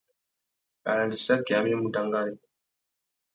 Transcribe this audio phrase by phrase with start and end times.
[0.93, 2.35] Arandissaki amê i mú dangari.